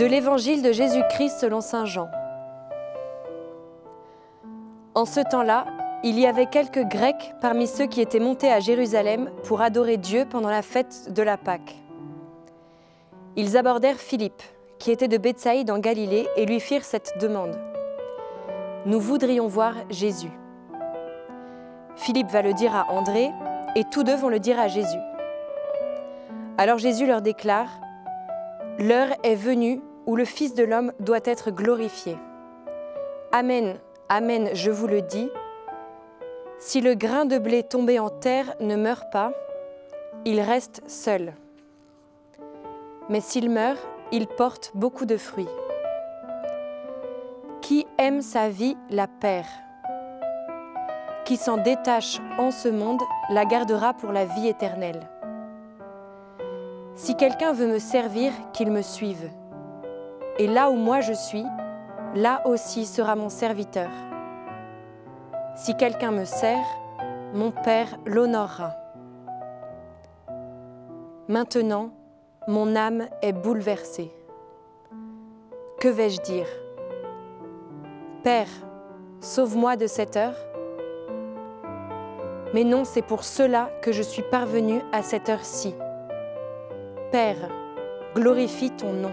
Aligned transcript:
De 0.00 0.06
l'Évangile 0.06 0.62
de 0.62 0.72
Jésus-Christ 0.72 1.40
selon 1.40 1.60
Saint 1.60 1.84
Jean. 1.84 2.08
En 4.94 5.04
ce 5.04 5.20
temps-là, 5.20 5.66
il 6.02 6.18
y 6.18 6.24
avait 6.24 6.46
quelques 6.46 6.84
Grecs 6.84 7.34
parmi 7.42 7.66
ceux 7.66 7.84
qui 7.84 8.00
étaient 8.00 8.18
montés 8.18 8.50
à 8.50 8.60
Jérusalem 8.60 9.28
pour 9.44 9.60
adorer 9.60 9.98
Dieu 9.98 10.24
pendant 10.24 10.48
la 10.48 10.62
fête 10.62 11.12
de 11.12 11.22
la 11.22 11.36
Pâque. 11.36 11.76
Ils 13.36 13.58
abordèrent 13.58 13.98
Philippe, 13.98 14.42
qui 14.78 14.90
était 14.90 15.06
de 15.06 15.18
Bethsaïde 15.18 15.70
en 15.70 15.78
Galilée, 15.78 16.26
et 16.38 16.46
lui 16.46 16.60
firent 16.60 16.86
cette 16.86 17.20
demande. 17.20 17.60
Nous 18.86 19.00
voudrions 19.00 19.48
voir 19.48 19.74
Jésus. 19.90 20.32
Philippe 21.96 22.30
va 22.30 22.40
le 22.40 22.54
dire 22.54 22.74
à 22.74 22.90
André, 22.90 23.28
et 23.76 23.84
tous 23.84 24.02
deux 24.02 24.16
vont 24.16 24.30
le 24.30 24.40
dire 24.40 24.58
à 24.58 24.68
Jésus. 24.68 25.00
Alors 26.56 26.78
Jésus 26.78 27.06
leur 27.06 27.20
déclare, 27.20 27.68
L'heure 28.78 29.10
est 29.24 29.34
venue 29.34 29.82
où 30.10 30.16
le 30.16 30.24
Fils 30.24 30.54
de 30.54 30.64
l'homme 30.64 30.92
doit 30.98 31.20
être 31.24 31.52
glorifié. 31.52 32.18
Amen, 33.30 33.78
Amen, 34.08 34.50
je 34.54 34.72
vous 34.72 34.88
le 34.88 35.02
dis. 35.02 35.30
Si 36.58 36.80
le 36.80 36.94
grain 36.94 37.26
de 37.26 37.38
blé 37.38 37.62
tombé 37.62 38.00
en 38.00 38.10
terre 38.10 38.56
ne 38.58 38.74
meurt 38.74 39.04
pas, 39.12 39.32
il 40.24 40.40
reste 40.40 40.82
seul. 40.88 41.32
Mais 43.08 43.20
s'il 43.20 43.50
meurt, 43.50 43.78
il 44.10 44.26
porte 44.26 44.72
beaucoup 44.74 45.04
de 45.04 45.16
fruits. 45.16 45.46
Qui 47.62 47.86
aime 47.96 48.20
sa 48.20 48.48
vie 48.48 48.76
la 48.90 49.06
perd. 49.06 49.46
Qui 51.24 51.36
s'en 51.36 51.56
détache 51.56 52.18
en 52.36 52.50
ce 52.50 52.66
monde 52.68 53.00
la 53.30 53.44
gardera 53.44 53.94
pour 53.94 54.10
la 54.10 54.24
vie 54.24 54.48
éternelle. 54.48 55.08
Si 56.96 57.14
quelqu'un 57.14 57.52
veut 57.52 57.68
me 57.68 57.78
servir, 57.78 58.32
qu'il 58.52 58.72
me 58.72 58.82
suive. 58.82 59.30
Et 60.40 60.46
là 60.46 60.70
où 60.70 60.74
moi 60.74 61.02
je 61.02 61.12
suis, 61.12 61.44
là 62.14 62.40
aussi 62.46 62.86
sera 62.86 63.14
mon 63.14 63.28
serviteur. 63.28 63.90
Si 65.54 65.76
quelqu'un 65.76 66.12
me 66.12 66.24
sert, 66.24 66.64
mon 67.34 67.50
Père 67.50 67.98
l'honorera. 68.06 68.74
Maintenant, 71.28 71.90
mon 72.48 72.74
âme 72.74 73.06
est 73.20 73.34
bouleversée. 73.34 74.10
Que 75.78 75.88
vais-je 75.88 76.22
dire? 76.22 76.48
Père, 78.24 78.48
sauve-moi 79.20 79.76
de 79.76 79.86
cette 79.86 80.16
heure 80.16 80.38
Mais 82.54 82.64
non, 82.64 82.86
c'est 82.86 83.02
pour 83.02 83.24
cela 83.24 83.68
que 83.82 83.92
je 83.92 84.00
suis 84.00 84.24
parvenu 84.30 84.80
à 84.90 85.02
cette 85.02 85.28
heure-ci. 85.28 85.74
Père, 87.12 87.50
glorifie 88.14 88.70
ton 88.70 88.94
nom. 88.94 89.12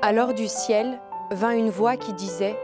Alors 0.00 0.32
du 0.32 0.46
ciel 0.46 1.00
vint 1.32 1.56
une 1.56 1.70
voix 1.70 1.96
qui 1.96 2.12
disait, 2.12 2.56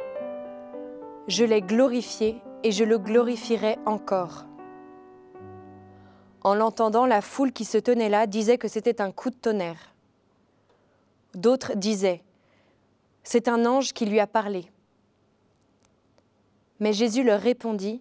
Je 1.26 1.44
l'ai 1.44 1.62
glorifié 1.62 2.40
et 2.62 2.70
je 2.70 2.84
le 2.84 2.96
glorifierai 2.96 3.76
encore. 3.86 4.44
En 6.44 6.54
l'entendant, 6.54 7.06
la 7.06 7.20
foule 7.20 7.50
qui 7.50 7.64
se 7.64 7.76
tenait 7.76 8.08
là 8.08 8.28
disait 8.28 8.56
que 8.56 8.68
c'était 8.68 9.00
un 9.00 9.10
coup 9.10 9.30
de 9.30 9.34
tonnerre. 9.34 9.94
D'autres 11.34 11.74
disaient, 11.74 12.22
C'est 13.24 13.48
un 13.48 13.66
ange 13.66 13.94
qui 13.94 14.06
lui 14.06 14.20
a 14.20 14.28
parlé. 14.28 14.70
Mais 16.78 16.92
Jésus 16.92 17.24
leur 17.24 17.40
répondit, 17.40 18.00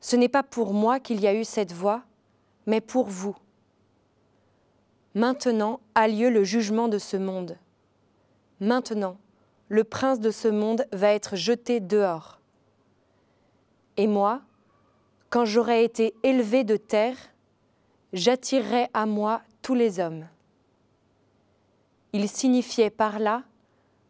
Ce 0.00 0.16
n'est 0.16 0.28
pas 0.28 0.42
pour 0.42 0.72
moi 0.72 0.98
qu'il 0.98 1.20
y 1.20 1.28
a 1.28 1.34
eu 1.34 1.44
cette 1.44 1.72
voix, 1.72 2.02
mais 2.66 2.80
pour 2.80 3.06
vous. 3.06 3.36
Maintenant 5.14 5.78
a 5.94 6.08
lieu 6.08 6.30
le 6.30 6.42
jugement 6.42 6.88
de 6.88 6.98
ce 6.98 7.16
monde. 7.16 7.56
Maintenant, 8.60 9.18
le 9.68 9.84
prince 9.84 10.20
de 10.20 10.30
ce 10.30 10.48
monde 10.48 10.86
va 10.92 11.12
être 11.12 11.36
jeté 11.36 11.80
dehors. 11.80 12.40
Et 13.96 14.06
moi, 14.06 14.42
quand 15.30 15.44
j'aurai 15.44 15.84
été 15.84 16.14
élevé 16.22 16.64
de 16.64 16.76
terre, 16.76 17.16
j'attirerai 18.12 18.88
à 18.94 19.06
moi 19.06 19.42
tous 19.62 19.74
les 19.74 20.00
hommes. 20.00 20.26
Il 22.12 22.28
signifiait 22.28 22.90
par 22.90 23.18
là 23.18 23.42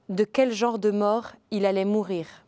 de 0.08 0.24
quel 0.24 0.52
genre 0.52 0.78
de 0.78 0.90
mort 0.90 1.32
il 1.50 1.66
allait 1.66 1.84
mourir. 1.84 2.45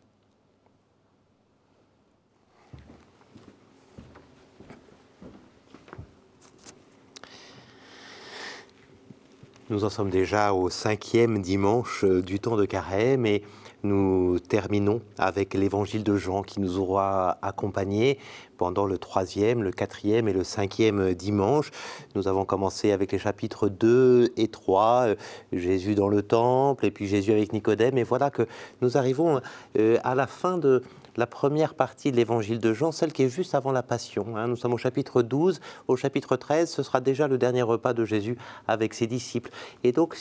Nous 9.69 9.83
en 9.83 9.89
sommes 9.89 10.09
déjà 10.09 10.51
au 10.51 10.71
cinquième 10.71 11.43
dimanche 11.43 12.03
euh, 12.03 12.23
du 12.23 12.39
temps 12.39 12.57
de 12.57 12.65
carême 12.65 13.27
et 13.27 13.43
nous 13.83 14.39
terminons 14.39 14.99
avec 15.19 15.53
l'évangile 15.53 16.03
de 16.03 16.15
Jean 16.15 16.41
qui 16.41 16.59
nous 16.59 16.79
aura 16.79 17.37
accompagnés 17.43 18.17
pendant 18.57 18.87
le 18.87 18.97
troisième, 18.97 19.61
le 19.61 19.71
quatrième 19.71 20.27
et 20.27 20.33
le 20.33 20.43
cinquième 20.43 21.13
dimanche. 21.13 21.69
Nous 22.15 22.27
avons 22.27 22.45
commencé 22.45 22.91
avec 22.91 23.11
les 23.11 23.19
chapitres 23.19 23.69
2 23.69 24.33
et 24.37 24.47
3, 24.47 25.09
euh, 25.09 25.15
Jésus 25.53 25.93
dans 25.93 26.09
le 26.09 26.23
temple 26.23 26.87
et 26.87 26.91
puis 26.91 27.05
Jésus 27.05 27.31
avec 27.31 27.53
Nicodème. 27.53 27.99
Et 27.99 28.03
voilà 28.03 28.31
que 28.31 28.47
nous 28.81 28.97
arrivons 28.97 29.39
euh, 29.77 29.97
à 30.03 30.15
la 30.15 30.25
fin 30.25 30.57
de, 30.57 30.81
la 31.17 31.27
première 31.27 31.73
partie 31.73 32.11
de 32.11 32.17
l'évangile 32.17 32.59
de 32.59 32.73
Jean, 32.73 32.91
celle 32.91 33.13
qui 33.13 33.23
est 33.23 33.29
juste 33.29 33.55
avant 33.55 33.71
la 33.71 33.83
Passion. 33.83 34.37
Hein. 34.37 34.47
Nous 34.47 34.55
sommes 34.55 34.73
au 34.73 34.77
chapitre 34.77 35.21
12. 35.21 35.59
Au 35.87 35.95
chapitre 35.95 36.35
13, 36.35 36.69
ce 36.69 36.83
sera 36.83 37.01
déjà 37.01 37.27
le 37.27 37.37
dernier 37.37 37.61
repas 37.61 37.93
de 37.93 38.05
Jésus 38.05 38.37
avec 38.67 38.93
ses 38.93 39.07
disciples. 39.07 39.51
Et 39.83 39.91
donc, 39.91 40.15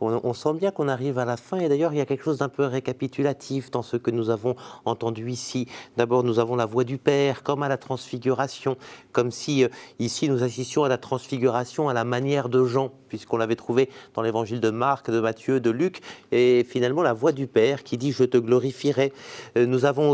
on, 0.00 0.20
on 0.22 0.34
sent 0.34 0.54
bien 0.54 0.70
qu'on 0.70 0.88
arrive 0.88 1.18
à 1.18 1.24
la 1.24 1.36
fin. 1.36 1.58
Et 1.58 1.68
d'ailleurs, 1.68 1.92
il 1.92 1.98
y 1.98 2.00
a 2.00 2.06
quelque 2.06 2.24
chose 2.24 2.38
d'un 2.38 2.48
peu 2.48 2.64
récapitulatif 2.64 3.70
dans 3.70 3.82
ce 3.82 3.96
que 3.96 4.10
nous 4.10 4.30
avons 4.30 4.56
entendu 4.84 5.30
ici. 5.30 5.66
D'abord, 5.96 6.24
nous 6.24 6.38
avons 6.38 6.56
la 6.56 6.66
voix 6.66 6.84
du 6.84 6.98
Père, 6.98 7.42
comme 7.42 7.62
à 7.62 7.68
la 7.68 7.76
transfiguration, 7.76 8.76
comme 9.12 9.30
si 9.30 9.64
euh, 9.64 9.68
ici 9.98 10.28
nous 10.28 10.42
assistions 10.42 10.84
à 10.84 10.88
la 10.88 10.98
transfiguration 10.98 11.88
à 11.88 11.94
la 11.94 12.04
manière 12.04 12.48
de 12.48 12.64
Jean, 12.64 12.92
puisqu'on 13.08 13.36
l'avait 13.36 13.56
trouvé 13.56 13.88
dans 14.14 14.22
l'évangile 14.22 14.60
de 14.60 14.70
Marc, 14.70 15.10
de 15.10 15.20
Matthieu, 15.20 15.60
de 15.60 15.70
Luc. 15.70 16.00
Et 16.32 16.64
finalement, 16.68 17.02
la 17.02 17.12
voix 17.12 17.32
du 17.32 17.46
Père 17.46 17.82
qui 17.82 17.98
dit 17.98 18.12
Je 18.12 18.24
te 18.24 18.38
glorifierai. 18.38 19.12
Euh, 19.56 19.66
nous 19.66 19.84
avons 19.84 20.10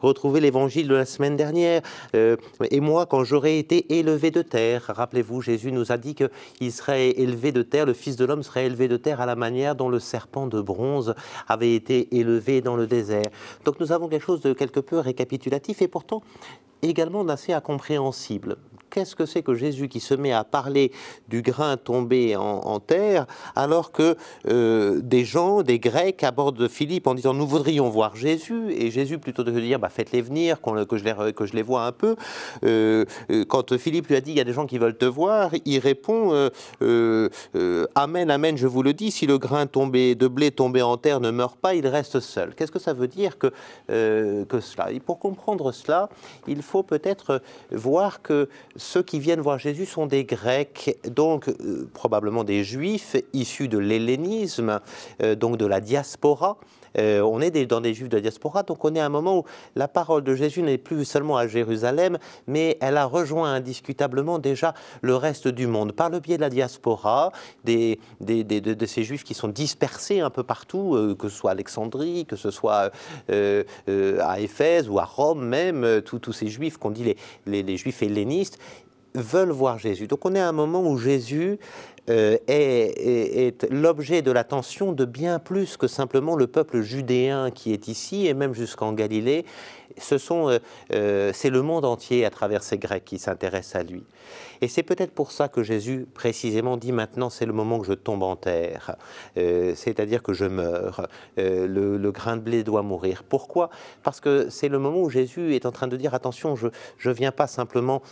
retrouver 0.00 0.40
l'évangile 0.40 0.88
de 0.88 0.94
la 0.94 1.04
semaine 1.04 1.36
dernière. 1.36 1.82
Euh, 2.14 2.36
et 2.70 2.80
moi, 2.80 3.06
quand 3.06 3.24
j'aurai 3.24 3.58
été 3.58 3.98
élevé 3.98 4.30
de 4.30 4.42
terre, 4.42 4.84
rappelez-vous, 4.88 5.40
Jésus 5.40 5.72
nous 5.72 5.92
a 5.92 5.96
dit 5.96 6.14
qu'il 6.14 6.72
serait 6.72 7.10
élevé 7.10 7.52
de 7.52 7.62
terre, 7.62 7.86
le 7.86 7.94
Fils 7.94 8.16
de 8.16 8.24
l'homme 8.24 8.42
serait 8.42 8.66
élevé 8.66 8.88
de 8.88 8.96
terre 8.96 9.20
à 9.20 9.26
la 9.26 9.36
manière 9.36 9.74
dont 9.74 9.88
le 9.88 10.00
serpent 10.00 10.46
de 10.46 10.60
bronze 10.60 11.14
avait 11.48 11.74
été 11.74 12.16
élevé 12.16 12.60
dans 12.60 12.76
le 12.76 12.86
désert. 12.86 13.30
Donc 13.64 13.80
nous 13.80 13.92
avons 13.92 14.08
quelque 14.08 14.24
chose 14.24 14.40
de 14.40 14.52
quelque 14.52 14.80
peu 14.80 14.98
récapitulatif 14.98 15.82
et 15.82 15.88
pourtant 15.88 16.22
également 16.82 17.24
d'assez 17.24 17.52
incompréhensible 17.52 18.56
qu'est-ce 18.92 19.16
que 19.16 19.26
c'est 19.26 19.42
que 19.42 19.54
Jésus 19.54 19.88
qui 19.88 20.00
se 20.00 20.14
met 20.14 20.32
à 20.32 20.44
parler 20.44 20.92
du 21.28 21.42
grain 21.42 21.76
tombé 21.76 22.36
en, 22.36 22.78
terre, 22.78 23.26
alors 23.56 23.90
que 23.90 24.16
euh, 24.48 25.00
des 25.02 25.24
gens, 25.24 25.62
des 25.62 25.78
Grecs, 25.78 26.22
abordent 26.22 26.68
Philippe 26.68 27.06
en 27.06 27.14
disant 27.14 27.32
nous 27.32 27.46
voudrions 27.46 27.88
voir 27.88 28.14
Jésus, 28.16 28.70
et 28.70 28.90
Jésus, 28.90 29.18
plutôt 29.18 29.44
que 29.44 29.50
de 29.50 29.60
dire 29.60 29.78
bah, 29.78 29.88
faites-les 29.88 30.20
venir, 30.20 30.60
que, 30.60 30.98
je 30.98 31.04
les, 31.04 31.32
que 31.32 31.46
je 31.46 31.54
les 31.54 31.62
vois 31.62 31.86
un 31.86 31.92
peu, 31.92 32.16
euh, 32.64 33.04
euh, 33.30 33.44
quand 33.46 33.76
Philippe 33.78 34.08
lui 34.08 34.16
a 34.16 34.20
dit 34.20 34.32
il 34.32 34.36
y 34.36 34.40
a 34.40 34.44
des 34.44 34.52
gens 34.52 34.66
qui 34.66 34.78
veulent 34.78 34.96
te 34.96 35.06
voir, 35.06 35.50
il 35.64 35.78
répond 35.78 36.50
Amen, 37.94 38.30
Amen, 38.30 38.56
je 38.56 38.66
vous 38.66 38.82
le 38.82 38.92
dis, 38.92 39.10
si 39.10 39.26
le 39.26 39.38
grain 39.38 39.66
tombé, 39.66 40.14
de 40.14 40.28
blé 40.28 40.50
tombé 40.50 40.82
en 40.82 40.98
terre 40.98 41.20
ne 41.20 41.30
meurt 41.30 41.56
pas, 41.56 41.74
il 41.74 41.86
reste 41.86 42.20
seul. 42.20 42.54
Qu'est-ce 42.54 42.72
que 42.72 42.78
ça 42.78 42.92
veut 42.92 43.08
dire 43.08 43.38
que, 43.38 43.52
que 43.88 44.60
cela? 44.60 44.92
Et 44.92 45.00
pour 45.00 45.18
comprendre 45.18 45.72
cela, 45.72 46.10
il 46.46 46.62
faut 46.62 46.82
peut-être 46.82 47.40
voir 47.70 48.20
que 48.20 48.48
ceux 48.82 49.02
qui 49.02 49.20
viennent 49.20 49.40
voir 49.40 49.58
Jésus 49.58 49.86
sont 49.86 50.06
des 50.06 50.24
Grecs, 50.24 50.98
donc 51.08 51.48
euh, 51.48 51.88
probablement 51.94 52.44
des 52.44 52.64
Juifs 52.64 53.16
issus 53.32 53.68
de 53.68 53.78
l'hellénisme, 53.78 54.80
euh, 55.22 55.34
donc 55.34 55.56
de 55.56 55.66
la 55.66 55.80
diaspora. 55.80 56.58
Euh, 56.98 57.22
on 57.22 57.40
est 57.40 57.64
dans 57.64 57.80
des 57.80 57.94
juifs 57.94 58.10
de 58.10 58.16
la 58.16 58.20
diaspora, 58.20 58.64
donc 58.64 58.84
on 58.84 58.94
est 58.94 59.00
à 59.00 59.06
un 59.06 59.08
moment 59.08 59.38
où 59.38 59.44
la 59.76 59.88
parole 59.88 60.22
de 60.22 60.34
Jésus 60.34 60.60
n'est 60.60 60.76
plus 60.76 61.06
seulement 61.06 61.38
à 61.38 61.46
Jérusalem, 61.46 62.18
mais 62.46 62.76
elle 62.82 62.98
a 62.98 63.06
rejoint 63.06 63.50
indiscutablement 63.54 64.38
déjà 64.38 64.74
le 65.00 65.16
reste 65.16 65.48
du 65.48 65.66
monde. 65.66 65.92
Par 65.92 66.10
le 66.10 66.20
biais 66.20 66.36
de 66.36 66.42
la 66.42 66.50
diaspora, 66.50 67.32
des, 67.64 67.98
de, 68.20 68.86
ces 68.86 69.04
juifs 69.04 69.24
qui 69.24 69.32
sont 69.32 69.48
dispersés 69.48 70.20
un 70.20 70.28
peu 70.28 70.42
partout, 70.42 71.16
que 71.18 71.30
ce 71.30 71.36
soit 71.36 71.52
à 71.52 71.54
Alexandrie, 71.54 72.26
que 72.26 72.36
ce 72.36 72.50
soit 72.50 72.90
à 73.30 74.40
Éphèse 74.40 74.90
ou 74.90 74.98
à 74.98 75.04
Rome 75.04 75.46
même, 75.46 76.02
tous 76.04 76.32
ces 76.34 76.48
juifs 76.48 76.76
qu'on 76.76 76.90
dit 76.90 77.16
les, 77.46 77.62
les 77.62 77.76
juifs 77.78 78.02
hellénistes, 78.02 78.58
veulent 79.14 79.50
voir 79.50 79.78
Jésus. 79.78 80.06
Donc 80.06 80.24
on 80.24 80.34
est 80.34 80.40
à 80.40 80.48
un 80.48 80.52
moment 80.52 80.82
où 80.82 80.98
Jésus 80.98 81.58
euh, 82.10 82.36
est, 82.48 83.64
l'objet 83.70 84.22
de 84.22 84.32
l'attention 84.32 84.90
de 84.92 85.04
bien 85.04 85.38
plus 85.38 85.76
que 85.76 85.86
simplement 85.86 86.34
le 86.34 86.48
peuple 86.48 86.80
judéen 86.80 87.52
qui 87.52 87.72
est 87.72 87.86
ici 87.86 88.26
et 88.26 88.34
même 88.34 88.54
jusqu'en 88.54 88.92
Galilée. 88.92 89.44
Ce 89.98 90.16
euh, 90.32 90.58
euh, 90.94 91.30
c'est 91.34 91.50
le 91.50 91.62
monde 91.62 91.84
entier 91.84 92.24
à 92.24 92.30
travers 92.30 92.62
ces 92.62 92.78
Grecs 92.78 93.04
qui 93.04 93.18
s'intéressent 93.18 93.76
à 93.76 93.84
lui. 93.84 94.02
Et 94.62 94.68
c'est 94.68 94.82
peut-être 94.82 95.12
pour 95.12 95.30
ça 95.32 95.48
que 95.48 95.62
Jésus 95.62 96.06
précisément 96.12 96.76
dit 96.76 96.92
maintenant 96.92 97.30
c'est 97.30 97.46
le 97.46 97.52
moment 97.52 97.78
que 97.78 97.86
je 97.86 97.92
tombe 97.92 98.22
en 98.22 98.36
terre, 98.36 98.96
c'est-à-dire 99.34 100.22
que 100.22 100.32
je 100.32 100.44
meurs, 100.44 101.08
le, 101.36 102.10
grain 102.10 102.36
de 102.36 102.42
blé 102.42 102.62
doit 102.62 102.82
mourir. 102.82 103.24
Pourquoi? 103.28 103.70
Parce 104.04 104.20
que 104.20 104.46
c'est 104.50 104.68
le 104.68 104.78
moment 104.78 105.00
où 105.00 105.10
Jésus 105.10 105.56
est 105.56 105.66
en 105.66 105.72
train 105.72 105.88
de 105.88 105.96
dire 105.96 106.14
attention, 106.14 106.54
je 106.54 106.68
ne 107.04 107.12
viens 107.12 107.32
pas 107.32 107.48
simplement 107.48 108.02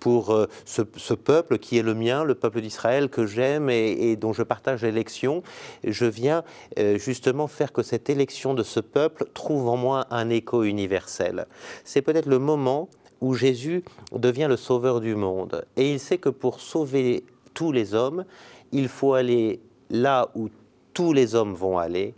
pour 0.00 0.46
ce 0.64 1.14
peuple 1.14 1.58
qui 1.58 1.78
est 1.78 1.82
le 1.82 1.94
mien, 1.94 2.24
le 2.24 2.34
peuple 2.34 2.62
d'Israël, 2.62 2.97
que 3.06 3.26
j'aime 3.26 3.70
et, 3.70 4.16
dont 4.16 4.32
je 4.32 4.42
partage 4.42 4.82
l'élection, 4.82 5.42
je 5.84 6.04
viens 6.04 6.42
euh, 6.78 6.98
justement 6.98 7.46
faire 7.46 7.72
que 7.72 7.82
cette 7.82 8.10
élection 8.10 8.54
de 8.54 8.64
ce 8.64 8.80
peuple 8.80 9.26
trouve 9.32 9.68
en 9.68 9.76
moi 9.76 10.06
un 10.10 10.28
écho 10.30 10.64
universel. 10.64 11.46
C'est 11.84 12.02
peut-être 12.02 12.26
le 12.26 12.40
moment 12.40 12.88
où 13.20 13.34
Jésus 13.34 13.84
devient 14.12 14.46
le 14.48 14.56
sauveur 14.56 15.00
du 15.00 15.14
monde. 15.14 15.64
Et 15.76 15.92
il 15.92 16.00
sait 16.00 16.18
que 16.18 16.28
pour 16.28 16.60
sauver 16.60 17.24
tous 17.54 17.72
les 17.72 17.94
hommes, 17.94 18.24
il 18.72 18.88
faut 18.88 19.14
aller 19.14 19.60
là 19.90 20.30
où 20.34 20.48
tous 20.94 21.12
les 21.12 21.34
hommes 21.34 21.54
vont 21.54 21.78
aller, 21.78 22.14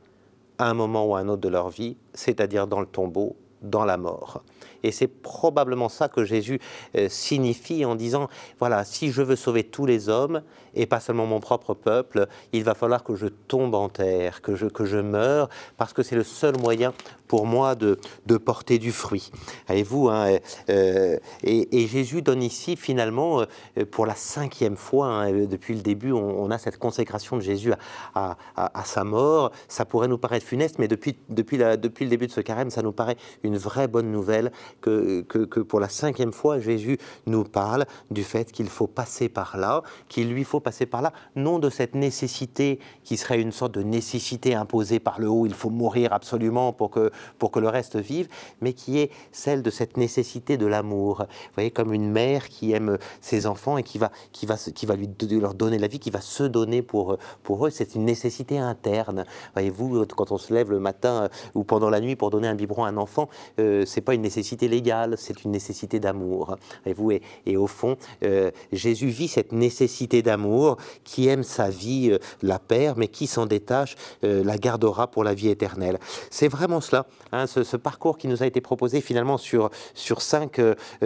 à 0.59 0.69
un 0.69 0.75
moment 0.75 1.07
ou 1.07 1.15
à 1.15 1.21
un 1.21 1.29
autre 1.29 1.41
de 1.43 1.49
leur 1.49 1.71
vie, 1.71 1.97
c'est-à-dire 2.13 2.67
dans 2.67 2.81
le 2.81 2.87
tombeau, 2.87 3.37
dans 3.63 3.85
la 3.85 3.97
mort. 3.97 4.43
Et 4.83 4.93
c'est 4.93 5.09
probablement 5.09 5.89
ça 5.89 6.09
que 6.09 6.25
Jésus 6.25 6.61
euh, 6.97 7.09
signifie 7.09 7.85
en 7.85 7.95
disant, 7.95 8.29
voilà, 8.59 8.85
si 8.85 9.11
je 9.11 9.23
veux 9.23 9.37
sauver 9.37 9.65
tous 9.65 9.87
les 9.87 10.09
hommes, 10.09 10.43
et 10.75 10.87
pas 10.87 11.01
seulement 11.01 11.27
mon 11.27 11.41
propre 11.41 11.75
peuple, 11.75 12.27
il 12.53 12.65
va 12.65 12.75
falloir 12.75 13.03
que 13.03 13.15
je 13.15 13.27
tombe 13.27 13.75
en 13.75 13.89
terre, 13.89 14.41
que 14.43 14.55
je, 14.55 14.67
que 14.67 14.85
je 14.85 14.99
meure, 14.99 15.49
parce 15.77 15.93
que 15.93 16.03
c'est 16.03 16.17
le 16.17 16.25
seul 16.25 16.57
moyen 16.59 16.93
pour 17.27 17.47
moi 17.47 17.75
de, 17.75 17.99
de 18.27 18.37
porter 18.37 18.79
du 18.79 18.93
fruit. 18.93 19.31
Avez-vous 19.69 20.09
hein, 20.09 20.39
euh, 20.69 21.17
et, 21.45 21.87
Jésus 21.87 22.23
donne 22.23 22.43
ici 22.43 22.77
finalement, 22.77 23.41
euh, 23.41 23.85
pour 23.91 24.07
la 24.07 24.15
cinquième 24.15 24.77
fois, 24.77 25.07
hein, 25.07 25.47
depuis 25.47 25.75
le 25.75 25.81
début, 25.81 26.13
on, 26.13 26.51
a 26.51 26.59
cette 26.59 26.79
consécration 26.79 27.37
de 27.37 27.43
Jésus 27.43 27.73
à, 28.15 28.37
à, 28.57 28.85
sa 28.85 29.05
mort. 29.05 29.53
Ça 29.69 29.85
pourrait 29.85 30.09
nous 30.09 30.19
paraître 30.19 30.45
funeste, 30.45 30.79
mais 30.79 30.89
depuis, 30.89 31.17
depuis, 31.29 31.57
la, 31.57 31.77
depuis 31.77 32.05
le 32.05 32.11
début 32.11 32.27
de 32.27 32.33
ce 32.33 32.41
carême, 32.41 32.71
ça 32.71 32.83
nous 32.83 32.93
paraît 32.93 33.17
une 33.45 33.57
vraie 33.57 33.87
bonne 33.87 34.11
nouvelle 34.11 34.51
que, 34.81 35.23
pour 35.61 35.81
la 35.81 35.89
cinquième 35.89 36.33
fois, 36.33 36.59
Jésus 36.59 36.99
nous 37.27 37.45
parle 37.45 37.87
du 38.11 38.25
fait 38.25 38.53
qu'il 38.53 38.69
faut 38.69 38.87
passer 38.87 39.29
par 39.29 39.57
là, 39.57 39.83
qu'il 40.09 40.31
lui 40.33 40.45
faut 40.45 40.61
passer 40.61 40.87
par 40.87 41.03
là, 41.03 41.13
non 41.37 41.59
de 41.59 41.71
cette 41.71 41.95
nécessité 41.95 42.79
qui 43.05 43.17
serait 43.17 43.41
une 43.41 43.53
sorte 43.53 43.73
de 43.73 43.83
nécessité 43.83 44.55
imposée 44.55 45.01
par 45.01 45.21
le 45.21 45.29
haut, 45.29 45.47
il 45.47 45.55
faut 45.55 45.71
mourir 45.71 46.13
absolument 46.13 46.73
pour 46.73 46.91
que, 46.91 47.11
pour 47.39 47.51
que 47.51 47.61
le 47.61 47.69
reste 47.69 47.97
vive, 47.97 48.29
mais 48.61 48.73
qui 48.73 48.99
est 48.99 49.11
celle 49.33 49.63
de 49.63 49.71
cette 49.71 49.97
nécessité 49.97 50.57
de 50.57 50.67
l'amour. 50.67 51.19
Vous 51.29 51.55
voyez, 51.55 51.71
comme 51.71 51.93
une 51.93 52.11
mère 52.11 52.49
qui 52.49 52.73
aime 52.73 52.99
ses 53.21 53.47
enfants 53.47 53.79
et 53.79 53.83
qui 53.83 53.99
va, 53.99 54.11
qui 54.33 54.47
va, 54.47 54.57
qui 54.57 54.87
va 54.87 54.97
lui, 54.97 55.09
leur 55.41 55.55
donner 55.55 55.79
la 55.79 55.87
vie, 55.87 55.99
qui 55.99 56.11
va 56.11 56.21
se 56.21 56.45
donner 56.45 56.83
pour, 56.83 57.17
pour 57.43 57.67
eux, 57.67 57.71
c'est 57.71 57.95
une 57.95 58.05
nécessité 58.05 58.59
interne. 58.59 59.25
Voyez-vous, 59.55 60.07
quand 60.07 60.33
on 60.33 60.39
se 60.39 60.53
lève 60.53 60.71
le 60.71 60.81
matin 60.81 61.25
euh, 61.25 61.29
ou 61.55 61.65
pendant 61.65 61.91
la 61.91 62.01
nuit 62.01 62.17
pour 62.17 62.31
donner 62.31 62.49
un 62.49 62.55
biberon 62.55 62.85
à 62.85 62.89
un 62.89 62.97
enfant, 62.97 63.29
euh, 63.59 63.85
c'est 63.87 64.01
pas 64.01 64.15
une 64.15 64.23
nécessité 64.23 64.60
légale, 64.69 65.17
c'est 65.19 65.45
une 65.45 65.51
nécessité 65.51 66.01
d'amour. 66.01 66.57
Et, 66.87 66.93
vous, 66.93 67.13
et, 67.13 67.23
et, 67.47 67.57
au 67.57 67.67
fond, 67.67 67.97
euh, 68.25 68.51
Jésus 68.73 69.09
vit 69.09 69.29
cette 69.29 69.53
nécessité 69.53 70.23
d'amour, 70.23 70.77
qui 71.05 71.29
aime 71.29 71.43
sa 71.43 71.71
vie, 71.71 72.11
euh, 72.11 72.19
la 72.43 72.59
perd, 72.59 72.99
mais 72.99 73.09
qui 73.09 73.27
s'en 73.27 73.47
détache, 73.47 73.97
euh, 74.25 74.45
la 74.45 74.59
gardera 74.59 75.07
pour 75.09 75.25
la 75.25 75.35
vie 75.35 75.49
éternelle. 75.49 75.99
C'est 76.31 76.49
vraiment 76.49 76.81
cela, 76.81 77.07
hein, 77.33 77.47
ce, 77.47 77.77
parcours 77.77 78.19
qui 78.19 78.29
nous 78.29 78.43
a 78.43 78.47
été 78.47 78.61
proposé 78.61 79.01
finalement 79.01 79.39
sur, 79.39 79.71
sur, 79.95 80.21
cinq, 80.21 80.61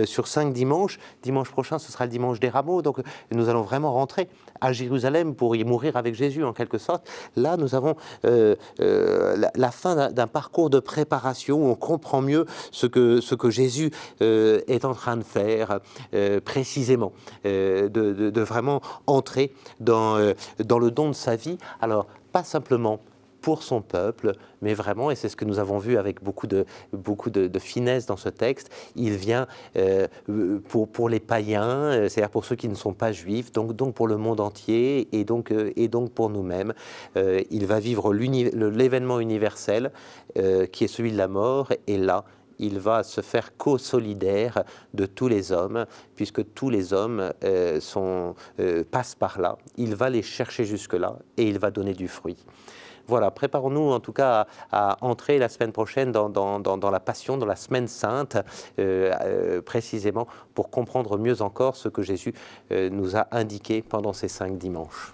sur 0.05 0.27
cinq 0.27 0.53
dimanches. 0.53 0.99
Dimanche 1.23 1.51
prochain, 1.51 1.79
ce 1.79 1.93
sera 1.93 2.05
le 2.05 2.11
dimanche 2.11 2.41
des 2.41 2.49
rameaux, 2.49 2.83
donc 2.83 2.99
nous 3.31 3.49
allons 3.49 3.63
vraiment 3.63 3.93
rentrer 3.93 4.29
à 4.61 4.73
Jérusalem 4.73 5.35
pour 5.35 5.55
y 5.55 5.63
mourir 5.63 5.97
avec 5.97 6.15
Jésus 6.15 6.43
en 6.43 6.53
quelque 6.53 6.79
sorte. 6.79 7.09
Là, 7.37 7.57
nous 7.57 7.75
avons 7.75 7.95
la, 8.25 9.51
la, 9.55 9.71
fin 9.71 10.11
d'un 10.11 10.27
parcours 10.27 10.69
de 10.69 10.81
préparation 10.81 11.65
où 11.65 11.69
on 11.69 11.75
comprend 11.77 12.21
mieux 12.21 12.47
ce 12.73 12.87
que, 12.87 13.21
ce 13.21 13.35
que 13.35 13.44
Jésus 13.51 13.91
euh, 14.23 14.61
est 14.69 14.85
en 14.85 14.95
train 14.95 15.17
de 15.17 15.23
faire 15.23 15.81
euh, 16.15 16.41
précisément, 16.41 17.13
euh, 17.47 17.89
de, 17.89 18.41
vraiment 18.41 18.81
entrer 19.07 19.53
dans, 19.81 20.33
dans 20.59 20.79
le 20.79 20.91
don 20.91 21.09
de 21.09 21.15
sa 21.15 21.37
vie. 21.37 21.59
Alors, 21.81 22.07
pas 22.33 22.45
simplement 22.45 23.01
pour 23.41 23.63
son 23.63 23.83
peuple, 23.83 24.33
mais 24.63 24.73
vraiment, 24.73 25.11
et 25.11 25.15
c'est 25.15 25.29
ce 25.29 25.37
que 25.37 25.45
nous 25.45 25.59
avons 25.59 25.79
vu 25.79 25.99
avec 25.99 26.23
beaucoup 26.23 26.47
de, 26.47 26.65
beaucoup 26.93 27.29
de, 27.29 27.59
finesse 27.59 28.07
dans 28.07 28.17
ce 28.17 28.31
texte, 28.31 28.71
il 28.97 29.17
vient 29.17 29.47
pour, 30.69 30.89
pour 30.89 31.11
les 31.11 31.21
païens, 31.21 32.09
c'est-à-dire 32.09 32.31
pour 32.31 32.47
ceux 32.47 32.57
qui 32.57 32.69
ne 32.69 32.75
sont 32.75 32.95
pas 32.95 33.13
juifs, 33.13 33.53
donc, 33.53 33.77
donc 33.77 33.95
pour 33.95 34.09
le 34.09 34.17
monde 34.17 34.41
entier 34.41 35.09
et 35.13 35.25
donc, 35.25 35.53
et 35.77 35.89
donc 35.89 36.13
pour 36.13 36.31
nous-mêmes. 36.31 36.73
il 37.17 37.67
va 37.67 37.81
vivre 37.81 38.15
l'événement 38.15 39.21
universel 39.21 39.93
qui 40.35 40.85
est 40.85 40.89
celui 40.89 41.13
de 41.13 41.19
la 41.19 41.29
mort, 41.29 41.71
et 41.87 41.99
là, 41.99 42.25
il 42.59 42.79
va 42.79 43.03
se 43.03 43.21
faire 43.21 43.57
co-solidaire 43.57 44.65
de 44.93 45.07
tous 45.07 45.29
les 45.29 45.53
hommes, 45.53 45.87
puisque 46.17 46.55
tous 46.55 46.71
les 46.71 46.93
hommes 46.93 47.33
euh, 47.45 47.81
euh, 47.97 48.85
passent 48.91 49.15
par 49.15 49.41
là. 49.41 49.59
Il 49.77 49.95
va 49.95 50.11
les 50.11 50.23
chercher 50.23 50.65
jusque-là 50.65 51.17
et 51.37 51.49
il 51.49 51.59
va 51.59 51.71
donner 51.71 51.95
du 51.95 52.09
fruit. 52.09 52.45
Voilà, 53.07 53.31
préparons-nous 53.31 53.91
en 53.91 54.01
tout 54.01 54.15
cas 54.15 54.47
à, 54.73 54.97
entrer 55.03 55.39
la 55.39 55.51
semaine 55.51 55.73
prochaine 55.73 56.11
dans, 56.11 56.31
dans, 56.31 56.91
la 56.91 57.01
Passion, 57.01 57.37
dans 57.37 57.45
la 57.45 57.57
Semaine 57.57 57.87
Sainte, 57.87 58.39
euh, 58.79 59.61
précisément 59.61 60.27
pour 60.55 60.71
comprendre 60.71 61.19
mieux 61.19 61.43
encore 61.43 61.77
ce 61.77 61.91
que 61.91 62.01
Jésus 62.01 62.33
nous 62.71 63.15
a 63.15 63.27
indiqué 63.31 63.83
pendant 63.83 64.15
ces 64.15 64.29
cinq 64.29 64.57
dimanches. 64.57 65.13